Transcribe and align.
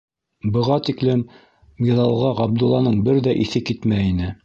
Быға 0.55 0.77
тиклем 0.87 1.21
миҙалға 1.87 2.35
Ғабдулланың 2.43 3.01
бер 3.11 3.25
ҙә 3.29 3.41
иҫе 3.47 3.67
китмәй 3.71 4.13
ине. 4.17 4.37